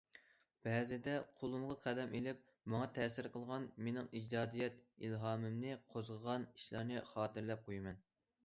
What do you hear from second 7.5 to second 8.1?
قويىمەن.